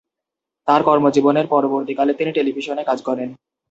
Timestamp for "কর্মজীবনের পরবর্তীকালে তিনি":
0.83-2.31